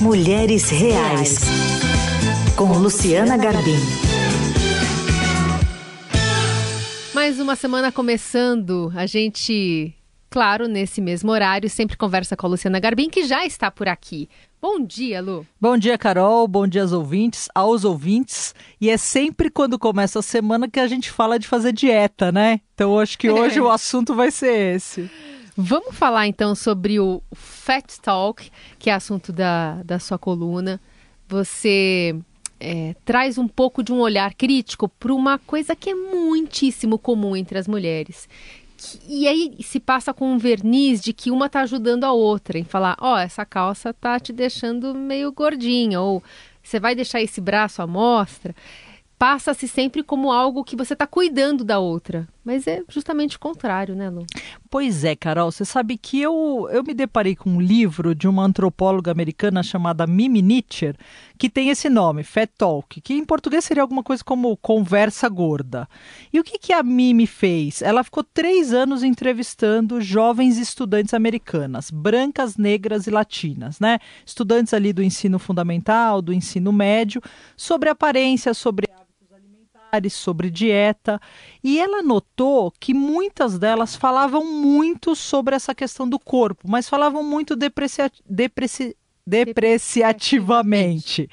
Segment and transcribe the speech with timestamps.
[0.00, 1.40] Mulheres Reais,
[2.56, 3.80] com Luciana Garbim.
[7.12, 9.92] Mais uma semana começando, a gente,
[10.30, 14.28] claro, nesse mesmo horário, sempre conversa com a Luciana Garbim, que já está por aqui.
[14.62, 15.44] Bom dia, Lu.
[15.60, 16.46] Bom dia, Carol.
[16.46, 18.54] Bom dia aos ouvintes, aos ouvintes.
[18.80, 22.60] E é sempre quando começa a semana que a gente fala de fazer dieta, né?
[22.72, 25.10] Então acho que hoje o assunto vai ser esse.
[25.60, 28.48] Vamos falar então sobre o Fat Talk,
[28.78, 30.80] que é assunto da, da sua coluna.
[31.26, 32.14] Você
[32.60, 37.34] é, traz um pouco de um olhar crítico para uma coisa que é muitíssimo comum
[37.34, 38.28] entre as mulheres.
[38.76, 42.56] Que, e aí se passa com um verniz de que uma está ajudando a outra
[42.56, 46.22] em falar: ó, oh, essa calça tá te deixando meio gordinha, ou
[46.62, 48.54] você vai deixar esse braço à mostra
[49.18, 52.28] passa-se sempre como algo que você está cuidando da outra.
[52.48, 54.24] Mas é justamente o contrário, né, Lu?
[54.70, 55.52] Pois é, Carol.
[55.52, 60.06] Você sabe que eu, eu me deparei com um livro de uma antropóloga americana chamada
[60.06, 60.94] Mimi Nietzsche,
[61.36, 65.86] que tem esse nome, Fat Talk, que em português seria alguma coisa como conversa gorda.
[66.32, 67.82] E o que, que a Mimi fez?
[67.82, 73.98] Ela ficou três anos entrevistando jovens estudantes americanas, brancas, negras e latinas, né?
[74.24, 77.20] Estudantes ali do ensino fundamental, do ensino médio,
[77.58, 78.88] sobre aparência, sobre
[80.10, 81.20] sobre dieta,
[81.62, 87.22] e ela notou que muitas delas falavam muito sobre essa questão do corpo, mas falavam
[87.22, 88.96] muito deprecia depreci
[89.28, 91.28] depreciativamente.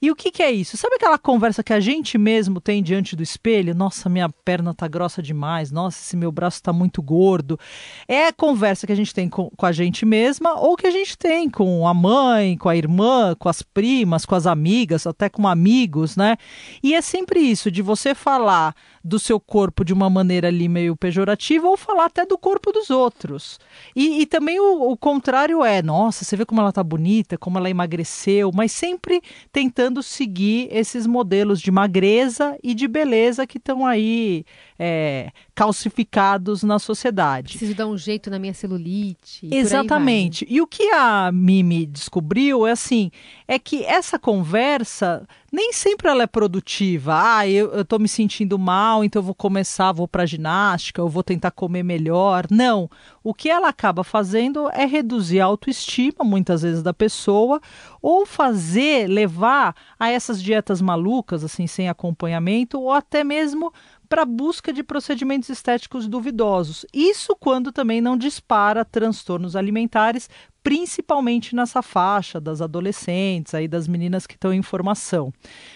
[0.00, 0.76] E o que, que, é isso?
[0.76, 3.74] Sabe aquela conversa que a gente mesmo tem diante do espelho?
[3.74, 5.72] Nossa, minha perna tá grossa demais.
[5.72, 7.58] Nossa, esse meu braço tá muito gordo.
[8.06, 10.90] É a conversa que a gente tem com, com a gente mesma ou que a
[10.90, 15.30] gente tem com a mãe, com a irmã, com as primas, com as amigas, até
[15.30, 16.36] com amigos, né?
[16.82, 20.96] E é sempre isso, de você falar do seu corpo de uma maneira ali meio
[20.96, 23.58] pejorativa ou falar até do corpo dos outros.
[23.94, 27.58] E, e também o, o, contrário é, nossa, você vê como ela tá bonita, como
[27.58, 33.86] ela emagreceu, mas sempre tentando seguir esses modelos de magreza e de beleza que estão
[33.86, 34.44] aí
[34.78, 37.58] é, calcificados na sociedade.
[37.58, 39.48] Preciso dar um jeito na minha celulite.
[39.50, 40.44] Exatamente.
[40.44, 40.56] Vai, né?
[40.56, 43.10] E o que a Mimi descobriu é assim,
[43.48, 47.18] é que essa conversa nem sempre ela é produtiva.
[47.20, 51.08] Ah, eu, eu tô me sentindo mal, então eu vou começar, vou para ginástica, eu
[51.08, 52.46] vou tentar comer melhor.
[52.50, 52.88] Não.
[53.24, 57.60] O que ela acaba fazendo é reduzir a autoestima, muitas vezes, da pessoa,
[58.00, 63.72] ou fazer, levar a essas dietas malucas, assim, sem acompanhamento, ou até mesmo
[64.08, 66.86] para busca de procedimentos estéticos duvidosos.
[66.92, 70.28] Isso quando também não dispara transtornos alimentares,
[70.62, 75.32] principalmente nessa faixa das adolescentes, aí das meninas que estão em formação.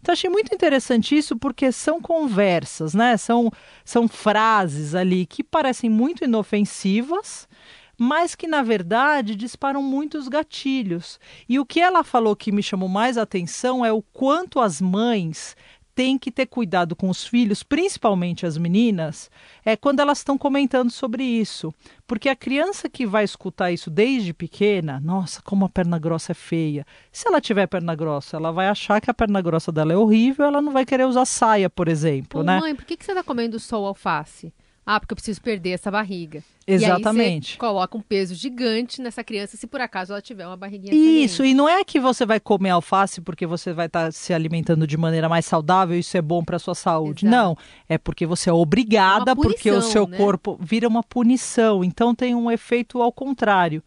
[0.00, 3.16] Então achei muito interessante isso porque são conversas, né?
[3.16, 3.50] São,
[3.84, 7.48] são frases ali que parecem muito inofensivas,
[7.96, 11.18] mas que na verdade disparam muitos gatilhos.
[11.48, 15.56] E o que ela falou que me chamou mais atenção é o quanto as mães
[15.94, 19.30] tem que ter cuidado com os filhos, principalmente as meninas,
[19.64, 21.72] é quando elas estão comentando sobre isso.
[22.06, 26.34] Porque a criança que vai escutar isso desde pequena, nossa, como a perna grossa é
[26.34, 26.84] feia.
[27.12, 30.46] Se ela tiver perna grossa, ela vai achar que a perna grossa dela é horrível,
[30.46, 32.60] ela não vai querer usar saia, por exemplo, né?
[32.60, 34.52] Mãe, por que, que você está comendo só alface?
[34.86, 36.42] Ah, porque eu preciso perder essa barriga.
[36.66, 37.58] Exatamente.
[37.58, 41.50] Coloca um peso gigante nessa criança se por acaso ela tiver uma barriguinha Isso, diferente.
[41.50, 44.86] e não é que você vai comer alface porque você vai estar tá se alimentando
[44.86, 47.26] de maneira mais saudável e isso é bom para sua saúde.
[47.26, 47.36] Exato.
[47.36, 47.56] Não,
[47.88, 50.16] é porque você é obrigada é punição, porque o seu né?
[50.16, 51.84] corpo vira uma punição.
[51.84, 53.82] Então tem um efeito ao contrário.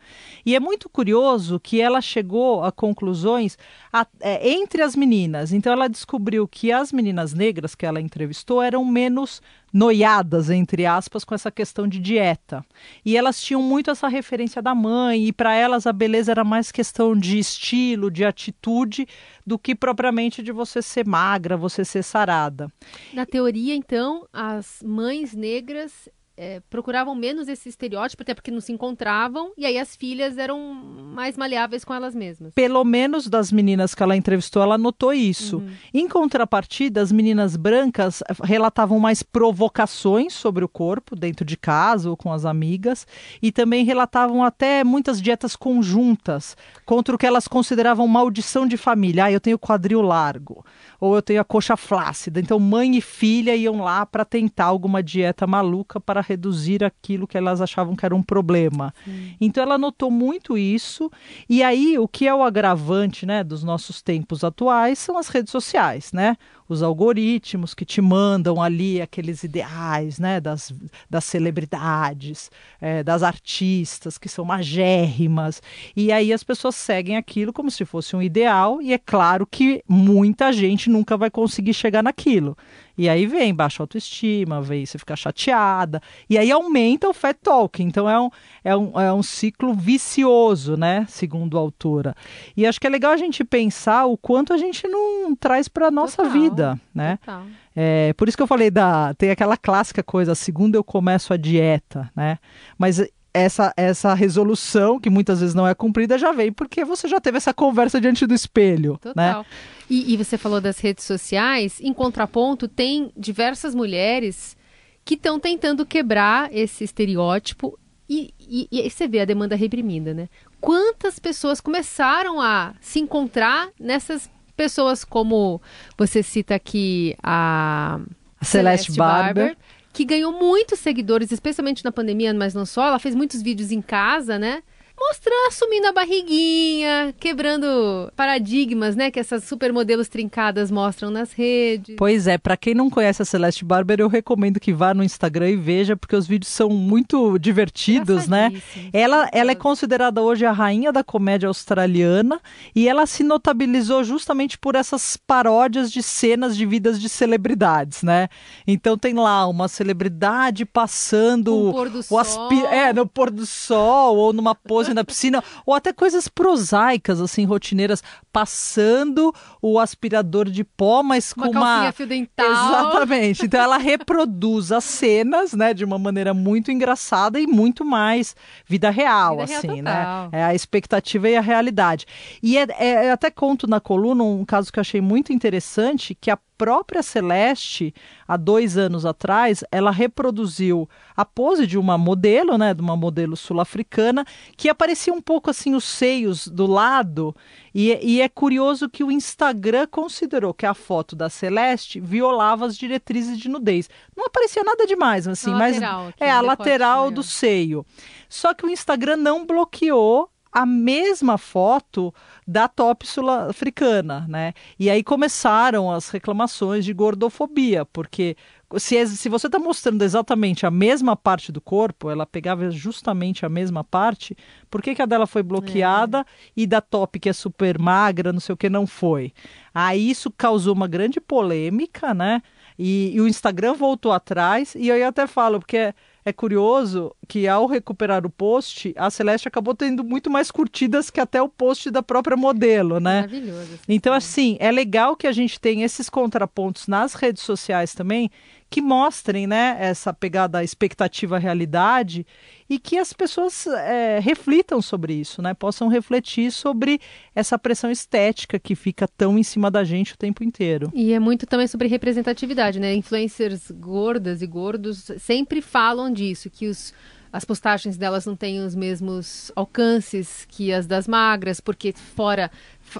[0.46, 3.58] E é muito curioso que ela chegou a conclusões
[3.92, 5.52] a, é, entre as meninas.
[5.52, 9.42] Então ela descobriu que as meninas negras que ela entrevistou eram menos
[9.78, 12.66] noiadas, entre aspas, com essa questão de dieta.
[13.06, 16.72] E elas tinham muito essa referência da mãe, e para elas a beleza era mais
[16.72, 19.08] questão de estilo, de atitude,
[19.46, 22.74] do que propriamente de você ser magra, você ser sarada.
[23.14, 28.72] Na teoria, então, as mães negras é, procuravam menos esse estereótipo, até porque não se
[28.72, 32.54] encontravam, e aí as filhas eram mais maleáveis com elas mesmas.
[32.54, 35.58] Pelo menos das meninas que ela entrevistou, ela notou isso.
[35.58, 35.72] Uhum.
[35.92, 42.16] Em contrapartida, as meninas brancas relatavam mais provocações sobre o corpo, dentro de casa ou
[42.16, 43.08] com as amigas,
[43.42, 46.56] e também relatavam até muitas dietas conjuntas
[46.86, 49.26] contra o que elas consideravam maldição de família.
[49.26, 50.64] Ah, eu tenho quadril largo,
[51.00, 52.40] ou eu tenho a coxa flácida.
[52.40, 57.38] Então, mãe e filha iam lá para tentar alguma dieta maluca para reduzir aquilo que
[57.38, 58.94] elas achavam que era um problema.
[59.06, 59.36] Sim.
[59.40, 61.12] Então ela notou muito isso.
[61.50, 65.52] E aí o que é o agravante, né, dos nossos tempos atuais são as redes
[65.52, 66.36] sociais, né?
[66.68, 70.74] Os algoritmos que te mandam ali aqueles ideais, né, das,
[71.10, 75.62] das celebridades, é, das artistas que são magérrimas,
[75.96, 79.84] e aí as pessoas seguem aquilo como se fosse um ideal, e é claro que
[79.88, 82.58] muita gente nunca vai conseguir chegar naquilo.
[82.98, 87.84] E aí vem baixa autoestima, vem você ficar chateada, e aí aumenta o fat talk.
[87.84, 88.30] Então é um,
[88.64, 91.06] é um, é um ciclo vicioso, né?
[91.08, 92.16] Segundo a autora.
[92.56, 95.92] E acho que é legal a gente pensar o quanto a gente não traz para
[95.92, 96.57] nossa Total, vida,
[96.94, 97.18] né?
[97.18, 97.46] Total.
[97.76, 99.14] É, por isso que eu falei da.
[99.14, 102.40] Tem aquela clássica coisa, segunda eu começo a dieta, né?
[102.78, 103.02] Mas
[103.34, 107.38] essa, essa resolução, que muitas vezes não é cumprida, já vem porque você já teve
[107.38, 109.00] essa conversa diante do espelho.
[109.16, 109.34] Né?
[109.34, 109.46] Total.
[109.90, 114.58] E, e você falou das redes sociais, em contraponto, tem diversas mulheres
[115.06, 117.78] que estão tentando quebrar esse estereótipo
[118.10, 120.30] e, e, e aí você vê a demanda reprimida, né?
[120.60, 125.62] Quantas pessoas começaram a se encontrar nessas pessoas como
[125.98, 128.00] você cita aqui a,
[128.42, 129.56] A Celeste, Barber.
[129.94, 132.88] que ganhou muitos seguidores, especialmente na pandemia, mas não só.
[132.88, 134.62] Ela fez muitos vídeos em casa, né?
[135.10, 139.10] Mostrando, assumindo a barriguinha, quebrando paradigmas, né?
[139.10, 141.96] Que essas supermodelos trincadas mostram nas redes.
[141.98, 145.50] Pois é, para quem não conhece a Celeste Barber, eu recomendo que vá no Instagram
[145.52, 148.52] e veja, porque os vídeos são muito divertidos, né?
[148.92, 152.42] Ela, ela é considerada hoje a rainha da comédia australiana
[152.76, 158.28] e ela se notabilizou justamente por essas paródias de cenas de vidas de celebridades, né?
[158.68, 161.72] Então tem lá uma celebridade passando
[162.10, 166.28] o aspi- é, no pôr do sol ou numa pose na piscina, ou até coisas
[166.28, 172.46] prosaicas assim, rotineiras, passando o aspirador de pó, mas Uma com calcinha uma fio dental.
[172.46, 173.46] Exatamente.
[173.46, 178.36] Então ela reproduz as cenas, né, de uma maneira muito engraçada e muito mais
[178.66, 179.84] vida real, Vida real assim, total.
[179.84, 180.30] né?
[180.32, 182.06] É a expectativa e a realidade.
[182.42, 186.16] E é, é- eu até conto na coluna um caso que eu achei muito interessante,
[186.20, 187.94] que a própria Celeste,
[188.28, 193.38] há dois anos atrás, ela reproduziu a pose de uma modelo, né, de uma modelo
[193.38, 194.26] sul-africana,
[194.56, 197.36] que aparecia um pouco assim os seios do lado,
[197.74, 202.76] e, e é curioso que o Instagram considerou que a foto da Celeste violava as
[202.76, 203.90] diretrizes de nudez.
[204.16, 207.86] Não aparecia nada demais, assim, Na mas lateral, é a lateral do seio.
[208.28, 212.12] Só que o Instagram não bloqueou a mesma foto
[212.48, 214.54] da top sul-africana, né?
[214.80, 218.36] E aí começaram as reclamações de gordofobia, porque
[218.78, 223.46] se, é- se você está mostrando exatamente a mesma parte do corpo, ela pegava justamente
[223.46, 224.36] a mesma parte,
[224.68, 226.26] por que, que a dela foi bloqueada
[226.56, 229.34] e da top, que é super magra, não sei o que, não foi?
[229.72, 232.42] Aí isso causou uma grande polêmica, né?
[232.80, 235.94] E, e o Instagram voltou atrás, e eu até falo, porque
[236.28, 241.22] é, curioso que ao recuperar o post, a Celeste acabou tendo muito mais curtidas que
[241.22, 243.22] até o post da própria modelo, né?
[243.22, 243.80] Maravilhoso.
[243.88, 248.30] Então, assim, é legal que a gente tenha esses contrapontos nas redes sociais também,
[248.70, 252.26] que mostrem, né, essa pegada expectativa-realidade
[252.70, 255.54] e que as pessoas é, reflitam sobre isso, né?
[255.54, 257.00] Possam refletir sobre
[257.34, 260.92] essa pressão estética que fica tão em cima da gente o tempo inteiro.
[260.94, 262.94] E é muito também sobre representatividade, né?
[262.94, 266.94] Influencers gordas e gordos sempre falam disso, que os,
[267.32, 272.52] as postagens delas não têm os mesmos alcances que as das magras, porque fora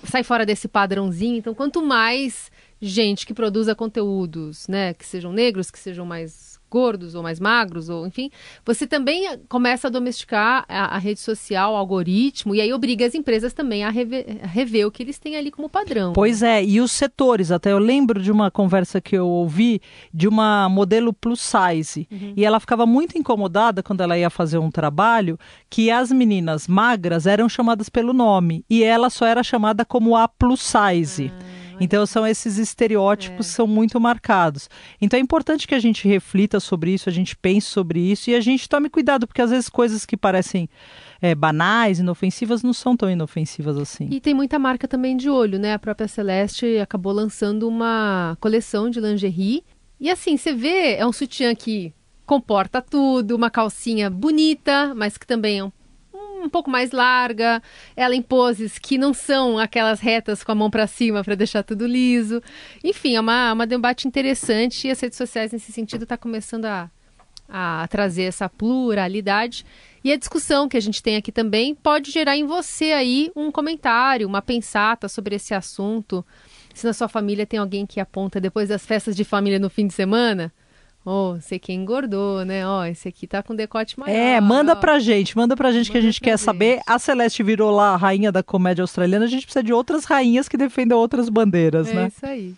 [0.06, 1.38] sai fora desse padrãozinho.
[1.38, 2.50] Então, quanto mais
[2.82, 7.90] gente que produza conteúdos, né, que sejam negros, que sejam mais gordos ou mais magros,
[7.90, 8.30] ou enfim,
[8.66, 13.16] você também começa a domesticar a, a rede social, o algoritmo, e aí obriga as
[13.16, 16.14] empresas também a rever, a rever o que eles têm ali como padrão.
[16.14, 19.82] Pois é, e os setores, até eu lembro de uma conversa que eu ouvi
[20.14, 24.70] de uma modelo plus size, e ela ficava muito incomodada quando ela ia fazer um
[24.70, 30.16] trabalho que as meninas magras eram chamadas pelo nome e ela só era chamada como
[30.16, 31.32] a plus size.
[31.80, 34.70] Então são esses estereótipos que são muito marcados.
[35.02, 38.36] Então é importante que a gente reflita sobre isso, a gente pense sobre isso e
[38.36, 40.70] a gente tome cuidado, porque às vezes coisas que parecem
[41.22, 44.08] é, banais, inofensivas, não são tão inofensivas assim.
[44.12, 45.74] E tem muita marca também de olho, né?
[45.74, 49.64] A própria Celeste acabou lançando uma coleção de lingerie.
[50.00, 51.94] E assim, você vê, é um sutiã que
[52.26, 55.72] comporta tudo, uma calcinha bonita, mas que também é um,
[56.48, 57.62] um pouco mais larga.
[57.96, 61.64] Ela em poses que não são aquelas retas com a mão para cima para deixar
[61.64, 62.42] tudo liso.
[62.84, 66.90] Enfim, é uma, uma debate interessante e as redes sociais nesse sentido está começando a,
[67.48, 69.66] a trazer essa pluralidade.
[70.04, 73.52] E a discussão que a gente tem aqui também pode gerar em você aí um
[73.52, 76.26] comentário, uma pensata sobre esse assunto.
[76.74, 79.88] Se na sua família tem alguém que aponta depois das festas de família no fim
[79.88, 80.54] de semana,
[81.10, 82.68] Ó, oh, esse engordou, né?
[82.68, 84.14] Ó, oh, esse aqui tá com decote maior.
[84.14, 86.42] É, manda pra gente, manda pra gente manda que a gente quer gente.
[86.42, 86.82] saber.
[86.86, 90.50] A Celeste virou lá a rainha da comédia australiana, a gente precisa de outras rainhas
[90.50, 92.04] que defendam outras bandeiras, é né?
[92.04, 92.54] É isso aí.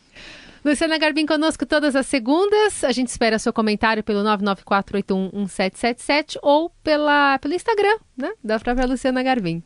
[0.65, 2.83] Luciana Garbim conosco todas as segundas.
[2.83, 8.31] A gente espera seu comentário pelo 994811777 ou pela, pelo Instagram, né?
[8.43, 9.61] Da própria Luciana Garbim.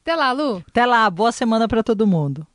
[0.00, 0.64] Até lá, Lu.
[0.66, 1.10] Até lá.
[1.10, 2.46] Boa semana para todo mundo.